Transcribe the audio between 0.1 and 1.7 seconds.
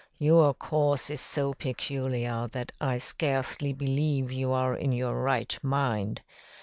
Your course is so